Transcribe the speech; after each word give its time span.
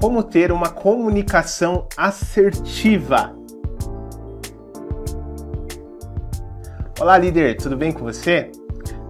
Como 0.00 0.22
ter 0.22 0.52
uma 0.52 0.68
comunicação 0.68 1.88
assertiva. 1.96 3.34
Olá, 7.00 7.18
líder, 7.18 7.56
tudo 7.56 7.76
bem 7.76 7.90
com 7.90 8.04
você? 8.04 8.52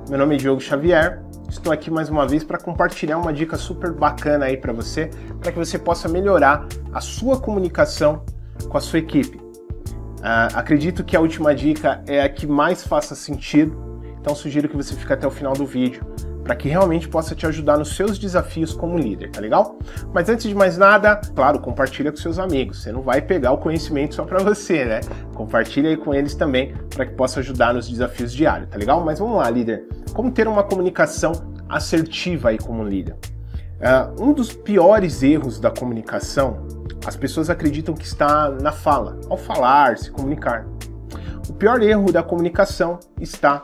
Meu 0.09 0.19
nome 0.19 0.37
é 0.37 0.39
Diogo 0.39 0.63
Xavier. 0.63 1.23
Estou 1.47 1.75
aqui 1.75 1.91
mais 1.91 2.09
uma 2.09 2.27
vez 2.27 2.43
para 2.43 2.57
compartilhar 2.57 3.19
uma 3.19 3.35
dica 3.35 3.59
super 3.59 3.93
bacana 3.93 4.47
aí 4.47 4.57
para 4.57 4.73
você, 4.73 5.11
para 5.43 5.53
que 5.53 5.59
você 5.59 5.79
possa 5.79 6.09
melhorar 6.09 6.67
a 6.91 7.03
sua 7.03 7.39
comunicação 7.39 8.25
com 8.67 8.79
a 8.79 8.81
sua 8.81 9.01
equipe. 9.01 9.37
Uh, 9.37 10.55
acredito 10.55 11.05
que 11.05 11.15
a 11.15 11.21
última 11.21 11.55
dica 11.55 12.03
é 12.07 12.23
a 12.23 12.31
que 12.31 12.47
mais 12.47 12.83
faça 12.83 13.15
sentido, 13.15 14.01
então 14.19 14.35
sugiro 14.35 14.67
que 14.67 14.77
você 14.77 14.95
fique 14.95 15.13
até 15.13 15.27
o 15.27 15.31
final 15.31 15.53
do 15.53 15.67
vídeo 15.67 16.03
para 16.49 16.57
que 16.57 16.67
realmente 16.67 17.07
possa 17.07 17.35
te 17.35 17.47
ajudar 17.47 17.77
nos 17.77 17.95
seus 17.95 18.19
desafios 18.19 18.73
como 18.73 18.97
líder, 18.97 19.31
tá 19.31 19.39
legal? 19.39 19.79
Mas 20.15 20.31
antes 20.31 20.49
de 20.49 20.55
mais 20.55 20.79
nada, 20.79 21.21
claro, 21.37 21.59
compartilha 21.59 22.11
com 22.11 22.17
seus 22.17 22.39
amigos. 22.39 22.83
Você 22.83 22.91
não 22.91 23.03
vai 23.03 23.21
pegar 23.21 23.53
o 23.53 23.59
conhecimento 23.59 24.15
só 24.15 24.25
para 24.25 24.43
você, 24.43 24.83
né? 24.83 25.01
Compartilha 25.35 25.91
aí 25.91 25.97
com 25.99 26.15
eles 26.15 26.35
também 26.35 26.75
para 26.89 27.05
que 27.05 27.13
possa 27.13 27.41
ajudar 27.41 27.75
nos 27.75 27.87
desafios 27.87 28.33
diários, 28.33 28.71
tá 28.71 28.79
legal? 28.79 29.05
Mas 29.05 29.19
vamos 29.19 29.37
lá, 29.37 29.51
líder. 29.51 29.87
Como 30.15 30.31
ter 30.31 30.49
uma 30.49 30.65
comunicação 30.65 31.33
assertiva 31.69 32.49
aí 32.49 32.57
como 32.57 32.83
líder? 32.83 33.15
Uh, 33.77 34.25
um 34.25 34.33
dos 34.33 34.51
piores 34.51 35.23
erros 35.23 35.61
da 35.61 35.71
comunicação, 35.71 36.67
as 37.05 37.15
pessoas 37.15 37.51
acreditam 37.51 37.95
que 37.95 38.07
está 38.07 38.49
na 38.49 38.73
fala, 38.73 39.21
ao 39.29 39.37
falar, 39.37 39.99
se 39.99 40.11
comunicar. 40.11 40.67
O 41.47 41.53
pior 41.53 41.83
erro 41.83 42.11
da 42.11 42.23
comunicação 42.23 42.99
está 43.21 43.63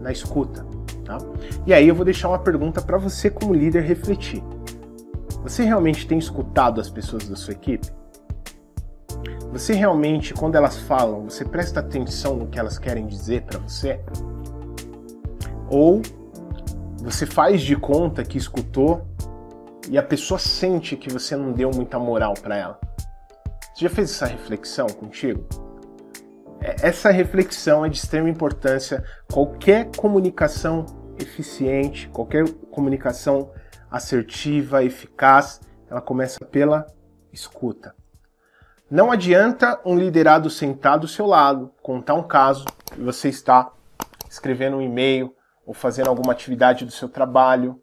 na 0.00 0.12
escuta. 0.12 0.69
Tá? 1.10 1.18
E 1.66 1.74
aí 1.74 1.88
eu 1.88 1.94
vou 1.94 2.04
deixar 2.04 2.28
uma 2.28 2.38
pergunta 2.38 2.80
para 2.80 2.96
você 2.96 3.28
como 3.28 3.52
líder 3.52 3.82
refletir. 3.82 4.44
Você 5.42 5.64
realmente 5.64 6.06
tem 6.06 6.16
escutado 6.18 6.80
as 6.80 6.88
pessoas 6.88 7.28
da 7.28 7.34
sua 7.34 7.52
equipe? 7.52 7.88
Você 9.50 9.72
realmente, 9.72 10.32
quando 10.32 10.54
elas 10.54 10.78
falam, 10.78 11.24
você 11.24 11.44
presta 11.44 11.80
atenção 11.80 12.36
no 12.36 12.46
que 12.46 12.60
elas 12.60 12.78
querem 12.78 13.08
dizer 13.08 13.42
para 13.42 13.58
você? 13.58 13.98
Ou 15.68 16.00
você 16.98 17.26
faz 17.26 17.60
de 17.60 17.74
conta 17.74 18.22
que 18.22 18.38
escutou 18.38 19.04
e 19.88 19.98
a 19.98 20.02
pessoa 20.04 20.38
sente 20.38 20.96
que 20.96 21.10
você 21.10 21.34
não 21.34 21.50
deu 21.50 21.72
muita 21.74 21.98
moral 21.98 22.34
para 22.40 22.56
ela? 22.56 22.80
Você 23.74 23.88
já 23.88 23.90
fez 23.90 24.10
essa 24.10 24.26
reflexão 24.26 24.86
contigo? 24.86 25.44
É, 26.60 26.76
essa 26.86 27.10
reflexão 27.10 27.84
é 27.84 27.88
de 27.88 27.96
extrema 27.96 28.30
importância. 28.30 29.02
Qualquer 29.32 29.90
comunicação 29.96 30.99
eficiente, 31.22 32.08
qualquer 32.08 32.48
comunicação 32.70 33.52
assertiva, 33.90 34.84
eficaz, 34.84 35.60
ela 35.88 36.00
começa 36.00 36.44
pela 36.44 36.86
escuta. 37.32 37.94
Não 38.90 39.10
adianta 39.10 39.80
um 39.84 39.96
liderado 39.96 40.50
sentar 40.50 40.98
do 40.98 41.06
seu 41.06 41.26
lado, 41.26 41.72
contar 41.82 42.14
um 42.14 42.22
caso 42.22 42.64
e 42.96 43.00
você 43.00 43.28
está 43.28 43.72
escrevendo 44.28 44.76
um 44.76 44.82
e-mail 44.82 45.34
ou 45.64 45.72
fazendo 45.72 46.08
alguma 46.08 46.32
atividade 46.32 46.84
do 46.84 46.90
seu 46.90 47.08
trabalho 47.08 47.80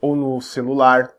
ou 0.00 0.14
no 0.14 0.40
celular. 0.40 1.12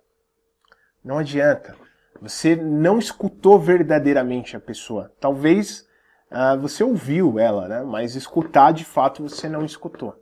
Não 1.03 1.17
adianta. 1.17 1.75
Você 2.21 2.55
não 2.55 2.97
escutou 2.97 3.59
verdadeiramente 3.59 4.55
a 4.55 4.59
pessoa. 4.59 5.11
Talvez 5.19 5.85
uh, 6.31 6.57
você 6.59 6.83
ouviu 6.83 7.37
ela, 7.37 7.67
né? 7.67 7.83
mas 7.83 8.15
escutar 8.15 8.71
de 8.71 8.85
fato 8.85 9.21
você 9.21 9.49
não 9.49 9.65
escutou. 9.65 10.15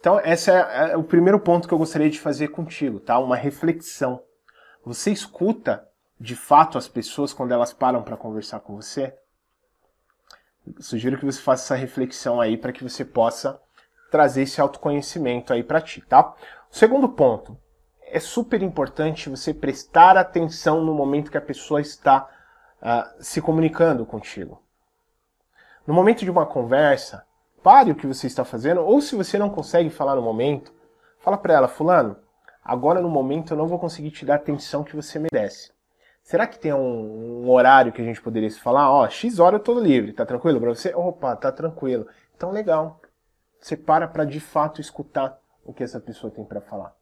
Então, 0.00 0.20
esse 0.20 0.50
é, 0.50 0.92
é 0.92 0.96
o 0.96 1.02
primeiro 1.02 1.40
ponto 1.40 1.66
que 1.66 1.74
eu 1.74 1.78
gostaria 1.78 2.10
de 2.10 2.20
fazer 2.20 2.48
contigo, 2.48 3.00
tá? 3.00 3.18
Uma 3.18 3.36
reflexão. 3.36 4.22
Você 4.84 5.10
escuta 5.10 5.86
de 6.18 6.36
fato 6.36 6.78
as 6.78 6.88
pessoas 6.88 7.32
quando 7.32 7.52
elas 7.52 7.72
param 7.72 8.02
para 8.02 8.16
conversar 8.16 8.60
com 8.60 8.76
você? 8.76 9.14
sugiro 10.80 11.18
que 11.18 11.24
você 11.24 11.40
faça 11.40 11.64
essa 11.64 11.80
reflexão 11.80 12.40
aí 12.40 12.56
para 12.56 12.72
que 12.72 12.82
você 12.82 13.04
possa 13.04 13.60
trazer 14.10 14.42
esse 14.42 14.60
autoconhecimento 14.60 15.52
aí 15.52 15.62
para 15.62 15.80
ti, 15.80 16.00
tá? 16.02 16.34
O 16.70 16.76
segundo 16.76 17.08
ponto, 17.08 17.56
é 18.02 18.18
super 18.18 18.62
importante 18.62 19.28
você 19.28 19.52
prestar 19.52 20.16
atenção 20.16 20.82
no 20.82 20.94
momento 20.94 21.30
que 21.30 21.38
a 21.38 21.42
pessoa 21.42 21.80
está 21.80 22.28
uh, 22.82 23.22
se 23.22 23.40
comunicando 23.40 24.06
contigo. 24.06 24.62
No 25.86 25.94
momento 25.94 26.24
de 26.24 26.30
uma 26.30 26.46
conversa, 26.46 27.26
Pare 27.62 27.90
o 27.90 27.94
que 27.94 28.06
você 28.06 28.26
está 28.26 28.44
fazendo, 28.44 28.80
ou 28.82 29.00
se 29.00 29.16
você 29.16 29.38
não 29.38 29.50
consegue 29.50 29.90
falar 29.90 30.14
no 30.14 30.22
momento, 30.22 30.72
fala 31.18 31.36
para 31.36 31.54
ela, 31.54 31.68
fulano, 31.68 32.16
agora 32.64 33.00
no 33.00 33.08
momento 33.08 33.52
eu 33.52 33.56
não 33.56 33.66
vou 33.66 33.78
conseguir 33.78 34.10
te 34.10 34.24
dar 34.24 34.34
a 34.34 34.36
atenção 34.36 34.84
que 34.84 34.96
você 34.96 35.18
merece. 35.18 35.72
Será 36.22 36.46
que 36.46 36.58
tem 36.58 36.72
um, 36.74 37.44
um 37.44 37.50
horário 37.50 37.92
que 37.92 38.02
a 38.02 38.04
gente 38.04 38.20
poderia 38.20 38.50
se 38.50 38.60
falar? 38.60 38.90
Ó, 38.90 39.08
X 39.08 39.38
hora 39.38 39.56
eu 39.56 39.60
tô 39.60 39.78
livre, 39.80 40.12
tá 40.12 40.26
tranquilo 40.26 40.60
para 40.60 40.74
você? 40.74 40.94
Opa, 40.94 41.34
tá 41.34 41.50
tranquilo. 41.50 42.06
Então 42.36 42.50
legal. 42.50 43.00
Você 43.58 43.76
para 43.76 44.06
para 44.06 44.24
de 44.24 44.38
fato 44.38 44.80
escutar 44.80 45.40
o 45.64 45.72
que 45.72 45.82
essa 45.82 45.98
pessoa 45.98 46.30
tem 46.30 46.44
para 46.44 46.60
falar. 46.60 46.94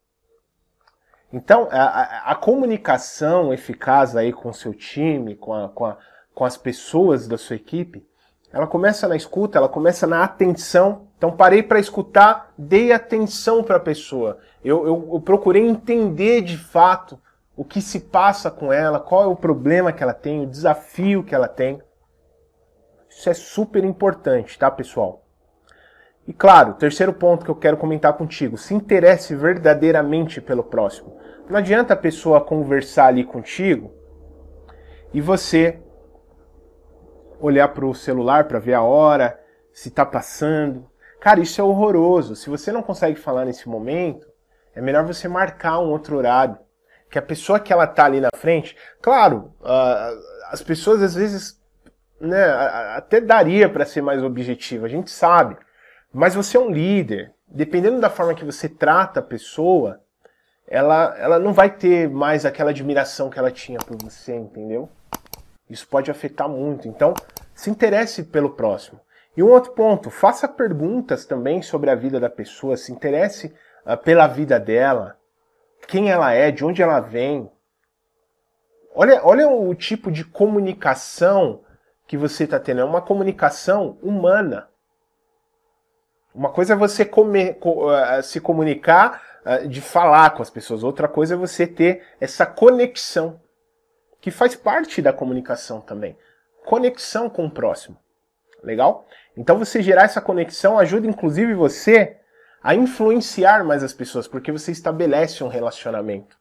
Então, 1.32 1.68
a, 1.70 1.82
a, 1.82 2.30
a, 2.32 2.34
comunicação 2.36 3.52
eficaz 3.52 4.16
aí 4.16 4.32
com 4.32 4.48
o 4.48 4.54
seu 4.54 4.72
time, 4.72 5.34
com, 5.34 5.52
a, 5.52 5.68
com, 5.68 5.96
com 6.32 6.44
as 6.44 6.56
pessoas 6.56 7.26
da 7.26 7.36
sua 7.36 7.56
equipe, 7.56 8.06
ela 8.52 8.66
começa 8.66 9.08
na 9.08 9.16
escuta, 9.16 9.58
ela 9.58 9.68
começa 9.68 10.06
na 10.06 10.24
atenção. 10.24 11.08
Então 11.18 11.32
parei 11.32 11.62
para 11.62 11.78
escutar, 11.78 12.52
dei 12.56 12.92
atenção 12.92 13.62
para 13.62 13.76
a 13.76 13.80
pessoa. 13.80 14.38
Eu, 14.64 14.86
eu, 14.86 15.10
eu 15.14 15.20
procurei 15.20 15.66
entender 15.66 16.42
de 16.42 16.56
fato 16.56 17.18
o 17.56 17.64
que 17.64 17.80
se 17.80 18.00
passa 18.00 18.50
com 18.50 18.72
ela, 18.72 19.00
qual 19.00 19.22
é 19.22 19.26
o 19.26 19.36
problema 19.36 19.92
que 19.92 20.02
ela 20.02 20.12
tem, 20.12 20.42
o 20.42 20.46
desafio 20.46 21.24
que 21.24 21.34
ela 21.34 21.48
tem. 21.48 21.80
Isso 23.08 23.30
é 23.30 23.34
super 23.34 23.82
importante, 23.82 24.58
tá, 24.58 24.70
pessoal? 24.70 25.24
E 26.26 26.32
claro, 26.32 26.74
terceiro 26.74 27.12
ponto 27.12 27.44
que 27.44 27.50
eu 27.50 27.54
quero 27.54 27.76
comentar 27.76 28.12
contigo, 28.14 28.58
se 28.58 28.74
interesse 28.74 29.34
verdadeiramente 29.34 30.40
pelo 30.40 30.64
próximo. 30.64 31.16
Não 31.48 31.56
adianta 31.56 31.94
a 31.94 31.96
pessoa 31.96 32.40
conversar 32.40 33.06
ali 33.06 33.24
contigo 33.24 33.92
e 35.14 35.20
você 35.20 35.80
olhar 37.40 37.68
para 37.68 37.86
o 37.86 37.94
celular 37.94 38.44
para 38.44 38.58
ver 38.58 38.74
a 38.74 38.82
hora, 38.82 39.38
se 39.72 39.88
está 39.88 40.04
passando. 40.04 40.88
Cara, 41.20 41.40
isso 41.40 41.60
é 41.60 41.64
horroroso. 41.64 42.36
Se 42.36 42.48
você 42.48 42.72
não 42.72 42.82
consegue 42.82 43.18
falar 43.18 43.44
nesse 43.44 43.68
momento, 43.68 44.26
é 44.74 44.80
melhor 44.80 45.04
você 45.04 45.28
marcar 45.28 45.78
um 45.78 45.90
outro 45.90 46.16
horário. 46.16 46.58
Que 47.10 47.18
a 47.18 47.22
pessoa 47.22 47.60
que 47.60 47.72
ela 47.72 47.86
tá 47.86 48.04
ali 48.04 48.20
na 48.20 48.30
frente, 48.36 48.76
claro, 49.00 49.54
uh, 49.60 50.18
as 50.50 50.62
pessoas 50.62 51.02
às 51.02 51.14
vezes, 51.14 51.60
né, 52.20 52.44
até 52.94 53.20
daria 53.20 53.68
para 53.68 53.84
ser 53.84 54.02
mais 54.02 54.22
objetivo, 54.22 54.84
a 54.84 54.88
gente 54.88 55.10
sabe. 55.10 55.56
Mas 56.12 56.34
você 56.34 56.56
é 56.56 56.60
um 56.60 56.70
líder. 56.70 57.32
Dependendo 57.48 58.00
da 58.00 58.10
forma 58.10 58.34
que 58.34 58.44
você 58.44 58.68
trata 58.68 59.20
a 59.20 59.22
pessoa, 59.22 60.00
ela, 60.66 61.14
ela 61.18 61.38
não 61.38 61.52
vai 61.52 61.70
ter 61.70 62.08
mais 62.10 62.44
aquela 62.44 62.70
admiração 62.70 63.30
que 63.30 63.38
ela 63.38 63.50
tinha 63.50 63.78
por 63.78 63.96
você, 64.02 64.34
entendeu? 64.34 64.90
Isso 65.68 65.86
pode 65.88 66.10
afetar 66.10 66.48
muito. 66.48 66.86
Então, 66.86 67.14
se 67.54 67.70
interesse 67.70 68.24
pelo 68.24 68.50
próximo. 68.50 69.00
E 69.36 69.42
um 69.42 69.48
outro 69.48 69.72
ponto, 69.72 70.10
faça 70.10 70.48
perguntas 70.48 71.26
também 71.26 71.60
sobre 71.60 71.90
a 71.90 71.94
vida 71.94 72.18
da 72.18 72.30
pessoa, 72.30 72.76
se 72.76 72.92
interesse 72.92 73.54
uh, 73.84 73.96
pela 73.96 74.26
vida 74.26 74.58
dela, 74.58 75.18
quem 75.86 76.10
ela 76.10 76.32
é, 76.32 76.50
de 76.50 76.64
onde 76.64 76.82
ela 76.82 77.00
vem. 77.00 77.50
Olha, 78.94 79.20
olha 79.22 79.48
o 79.48 79.74
tipo 79.74 80.10
de 80.10 80.24
comunicação 80.24 81.60
que 82.06 82.16
você 82.16 82.44
está 82.44 82.58
tendo. 82.58 82.80
É 82.80 82.84
uma 82.84 83.02
comunicação 83.02 83.98
humana. 84.02 84.68
Uma 86.34 86.50
coisa 86.50 86.72
é 86.72 86.76
você 86.76 87.04
comer, 87.04 87.58
uh, 87.62 88.22
se 88.22 88.40
comunicar, 88.40 89.22
uh, 89.44 89.68
de 89.68 89.82
falar 89.82 90.30
com 90.30 90.40
as 90.40 90.48
pessoas. 90.48 90.82
Outra 90.82 91.08
coisa 91.08 91.34
é 91.34 91.36
você 91.36 91.66
ter 91.66 92.06
essa 92.18 92.46
conexão 92.46 93.38
que 94.26 94.30
faz 94.32 94.56
parte 94.56 95.00
da 95.00 95.12
comunicação 95.12 95.80
também. 95.80 96.18
Conexão 96.64 97.30
com 97.30 97.46
o 97.46 97.50
próximo. 97.50 97.96
Legal? 98.60 99.06
Então 99.36 99.56
você 99.56 99.80
gerar 99.80 100.02
essa 100.02 100.20
conexão 100.20 100.80
ajuda 100.80 101.06
inclusive 101.06 101.54
você 101.54 102.16
a 102.60 102.74
influenciar 102.74 103.62
mais 103.62 103.84
as 103.84 103.92
pessoas, 103.92 104.26
porque 104.26 104.50
você 104.50 104.72
estabelece 104.72 105.44
um 105.44 105.48
relacionamento. 105.48 106.36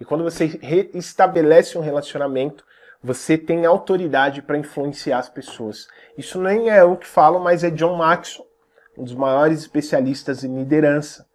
E 0.00 0.06
quando 0.06 0.24
você 0.24 0.58
estabelece 0.94 1.76
um 1.76 1.82
relacionamento, 1.82 2.64
você 3.02 3.36
tem 3.36 3.66
autoridade 3.66 4.40
para 4.40 4.56
influenciar 4.56 5.18
as 5.18 5.28
pessoas. 5.28 5.86
Isso 6.16 6.40
nem 6.40 6.70
é 6.70 6.80
eu 6.80 6.96
que 6.96 7.06
falo, 7.06 7.38
mas 7.38 7.62
é 7.62 7.68
John 7.68 7.94
Maxwell, 7.94 8.48
um 8.96 9.04
dos 9.04 9.14
maiores 9.14 9.58
especialistas 9.58 10.44
em 10.44 10.56
liderança. 10.56 11.28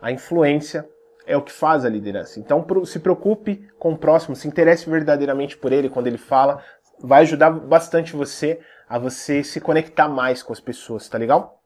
A 0.00 0.10
influência 0.10 0.88
é 1.28 1.36
o 1.36 1.42
que 1.42 1.52
faz 1.52 1.84
a 1.84 1.88
liderança. 1.88 2.40
Então 2.40 2.66
se 2.86 2.98
preocupe 2.98 3.68
com 3.78 3.92
o 3.92 3.98
próximo, 3.98 4.34
se 4.34 4.48
interesse 4.48 4.88
verdadeiramente 4.88 5.56
por 5.56 5.72
ele 5.72 5.90
quando 5.90 6.06
ele 6.06 6.18
fala, 6.18 6.64
vai 6.98 7.22
ajudar 7.22 7.50
bastante 7.50 8.16
você 8.16 8.60
a 8.88 8.98
você 8.98 9.44
se 9.44 9.60
conectar 9.60 10.08
mais 10.08 10.42
com 10.42 10.52
as 10.52 10.58
pessoas, 10.58 11.06
tá 11.08 11.18
legal? 11.18 11.62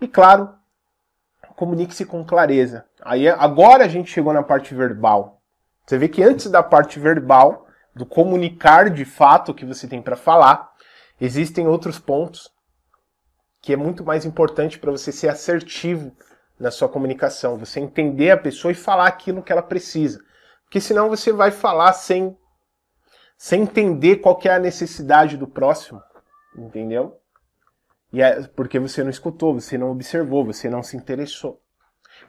E 0.00 0.06
claro, 0.06 0.54
comunique-se 1.56 2.04
com 2.04 2.24
clareza. 2.24 2.84
Aí 3.00 3.26
agora 3.26 3.84
a 3.84 3.88
gente 3.88 4.10
chegou 4.10 4.32
na 4.32 4.42
parte 4.42 4.74
verbal. 4.74 5.40
Você 5.86 5.96
vê 5.96 6.08
que 6.08 6.22
antes 6.22 6.50
da 6.50 6.62
parte 6.62 7.00
verbal, 7.00 7.66
do 7.94 8.04
comunicar 8.04 8.90
de 8.90 9.04
fato 9.04 9.50
o 9.50 9.54
que 9.54 9.64
você 9.64 9.88
tem 9.88 10.02
para 10.02 10.16
falar, 10.16 10.70
existem 11.18 11.66
outros 11.66 11.98
pontos 11.98 12.50
que 13.62 13.72
é 13.72 13.76
muito 13.76 14.04
mais 14.04 14.24
importante 14.26 14.78
para 14.78 14.90
você 14.90 15.10
ser 15.10 15.28
assertivo 15.28 16.14
na 16.58 16.70
sua 16.70 16.88
comunicação, 16.88 17.58
você 17.58 17.80
entender 17.80 18.30
a 18.30 18.36
pessoa 18.36 18.72
e 18.72 18.74
falar 18.74 19.06
aquilo 19.06 19.42
que 19.42 19.52
ela 19.52 19.62
precisa. 19.62 20.22
Porque 20.64 20.80
senão 20.80 21.08
você 21.08 21.32
vai 21.32 21.50
falar 21.50 21.92
sem 21.92 22.36
sem 23.36 23.62
entender 23.62 24.18
qual 24.18 24.38
é 24.44 24.50
a 24.50 24.58
necessidade 24.60 25.36
do 25.36 25.48
próximo, 25.48 26.00
entendeu? 26.56 27.20
E 28.12 28.22
é 28.22 28.42
porque 28.54 28.78
você 28.78 29.02
não 29.02 29.10
escutou, 29.10 29.54
você 29.54 29.76
não 29.76 29.90
observou, 29.90 30.44
você 30.44 30.70
não 30.70 30.80
se 30.80 30.96
interessou. 30.96 31.60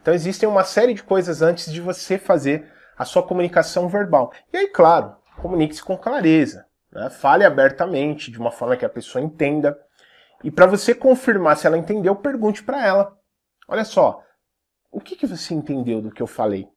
Então 0.02 0.14
existem 0.14 0.50
uma 0.50 0.64
série 0.64 0.94
de 0.96 1.04
coisas 1.04 1.44
antes 1.44 1.72
de 1.72 1.80
você 1.80 2.18
fazer 2.18 2.68
a 2.98 3.06
sua 3.06 3.22
comunicação 3.22 3.88
verbal. 3.88 4.31
E 4.52 4.58
aí, 4.58 4.68
claro, 4.68 5.16
comunique-se 5.42 5.84
com 5.84 5.96
clareza, 5.96 6.66
né? 6.92 7.10
fale 7.10 7.46
abertamente, 7.46 8.31
de 8.31 8.40
uma 8.40 8.52
forma 8.52 8.75
que 8.75 8.86
a 8.86 8.90
pessoa 8.90 9.24
entenda. 9.24 9.78
E 10.44 10.50
para 10.50 10.66
você 10.66 10.96
confirmar 10.96 11.58
se 11.58 11.68
ela 11.68 11.78
entendeu, 11.78 12.16
pergunte 12.16 12.64
para 12.64 12.86
ela. 12.86 13.18
Olha 13.74 13.86
só, 13.86 14.24
o 14.92 15.02
que, 15.02 15.16
que 15.16 15.25
você 15.25 15.56
entendeu 15.56 16.00
do 16.00 16.12
que 16.12 16.22
eu 16.22 16.28
falei? 16.28 16.70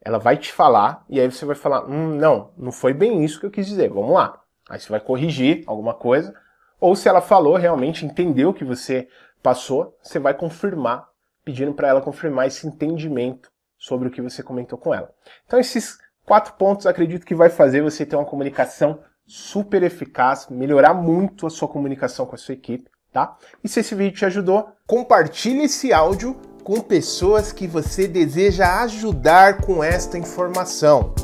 Ela 0.00 0.16
vai 0.16 0.38
te 0.38 0.50
falar 0.50 1.04
e 1.10 1.20
aí 1.20 1.30
você 1.30 1.44
vai 1.44 1.54
falar, 1.54 1.84
hum, 1.84 2.14
não, 2.14 2.54
não 2.56 2.72
foi 2.72 2.94
bem 2.94 3.22
isso 3.22 3.38
que 3.38 3.44
eu 3.44 3.50
quis 3.50 3.66
dizer, 3.66 3.90
vamos 3.90 4.14
lá. 4.14 4.42
Aí 4.66 4.80
você 4.80 4.88
vai 4.88 4.98
corrigir 4.98 5.64
alguma 5.66 5.92
coisa. 5.92 6.34
Ou 6.80 6.96
se 6.96 7.06
ela 7.06 7.20
falou, 7.20 7.54
realmente 7.56 8.06
entendeu 8.06 8.48
o 8.48 8.54
que 8.54 8.64
você 8.64 9.10
passou, 9.42 9.94
você 10.02 10.18
vai 10.18 10.32
confirmar, 10.32 11.06
pedindo 11.44 11.74
para 11.74 11.88
ela 11.88 12.00
confirmar 12.00 12.46
esse 12.46 12.66
entendimento 12.66 13.52
sobre 13.76 14.08
o 14.08 14.10
que 14.10 14.22
você 14.22 14.42
comentou 14.42 14.78
com 14.78 14.94
ela. 14.94 15.12
Então 15.44 15.60
esses 15.60 15.98
quatro 16.24 16.54
pontos 16.54 16.86
acredito 16.86 17.26
que 17.26 17.34
vai 17.34 17.50
fazer 17.50 17.82
você 17.82 18.06
ter 18.06 18.16
uma 18.16 18.24
comunicação 18.24 19.04
super 19.26 19.82
eficaz, 19.82 20.48
melhorar 20.48 20.94
muito 20.94 21.46
a 21.46 21.50
sua 21.50 21.68
comunicação 21.68 22.24
com 22.24 22.36
a 22.36 22.38
sua 22.38 22.54
equipe 22.54 22.90
tá? 23.12 23.36
E 23.62 23.68
se 23.68 23.80
esse 23.80 23.94
vídeo 23.94 24.16
te 24.16 24.24
ajudou, 24.24 24.68
compartilhe 24.86 25.64
esse 25.64 25.92
áudio 25.92 26.36
com 26.62 26.80
pessoas 26.80 27.52
que 27.52 27.66
você 27.66 28.06
deseja 28.06 28.82
ajudar 28.82 29.62
com 29.62 29.82
esta 29.82 30.18
informação. 30.18 31.14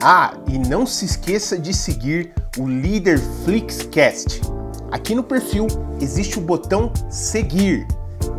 Ah, 0.00 0.34
e 0.46 0.58
não 0.58 0.86
se 0.86 1.04
esqueça 1.04 1.58
de 1.58 1.74
seguir 1.74 2.32
o 2.56 2.66
Líder 2.66 3.18
Flixcast. 3.44 4.40
Aqui 4.90 5.14
no 5.14 5.22
perfil 5.22 5.66
existe 6.00 6.38
o 6.38 6.42
botão 6.42 6.92
seguir. 7.10 7.86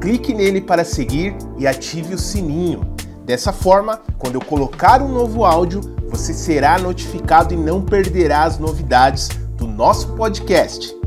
Clique 0.02 0.34
nele 0.34 0.62
para 0.62 0.84
seguir 0.84 1.36
e 1.58 1.68
ative 1.68 2.16
o 2.16 2.18
sininho. 2.18 2.96
Dessa 3.26 3.54
forma, 3.54 4.02
quando 4.18 4.36
eu 4.36 4.42
colocar 4.42 5.02
um 5.02 5.10
novo 5.10 5.46
áudio, 5.46 5.82
você 6.10 6.34
será 6.34 6.80
notificado 6.80 7.54
e 7.54 7.58
não 7.58 7.84
perderá 7.84 8.44
as 8.44 8.58
novidades 8.58 9.28
do 9.56 9.68
nosso 9.68 10.16
podcast. 10.16 10.99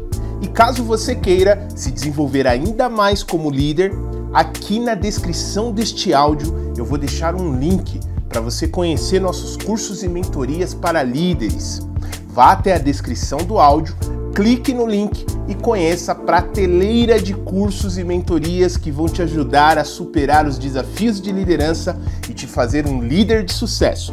E 0.42 0.48
caso 0.48 0.82
você 0.82 1.14
queira 1.14 1.68
se 1.74 1.92
desenvolver 1.92 2.48
ainda 2.48 2.88
mais 2.88 3.22
como 3.22 3.48
líder, 3.48 3.92
aqui 4.34 4.80
na 4.80 4.96
descrição 4.96 5.70
deste 5.70 6.12
áudio 6.12 6.74
eu 6.76 6.84
vou 6.84 6.98
deixar 6.98 7.36
um 7.36 7.56
link 7.56 8.00
para 8.28 8.40
você 8.40 8.66
conhecer 8.66 9.20
nossos 9.20 9.56
cursos 9.56 10.02
e 10.02 10.08
mentorias 10.08 10.74
para 10.74 11.02
líderes. 11.04 11.86
Vá 12.26 12.52
até 12.52 12.74
a 12.74 12.78
descrição 12.78 13.38
do 13.38 13.58
áudio, 13.58 13.94
clique 14.34 14.74
no 14.74 14.84
link 14.84 15.24
e 15.46 15.54
conheça 15.54 16.10
a 16.10 16.14
prateleira 16.14 17.20
de 17.20 17.34
cursos 17.34 17.96
e 17.96 18.02
mentorias 18.02 18.76
que 18.76 18.90
vão 18.90 19.06
te 19.06 19.22
ajudar 19.22 19.78
a 19.78 19.84
superar 19.84 20.46
os 20.46 20.58
desafios 20.58 21.20
de 21.20 21.30
liderança 21.30 21.96
e 22.28 22.34
te 22.34 22.48
fazer 22.48 22.86
um 22.86 23.00
líder 23.00 23.44
de 23.44 23.52
sucesso. 23.52 24.12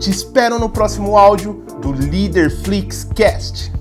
Te 0.00 0.10
espero 0.10 0.58
no 0.58 0.70
próximo 0.70 1.16
áudio 1.16 1.62
do 1.80 1.92
Leader 1.92 2.50
Flix 2.62 3.04
Cast. 3.14 3.77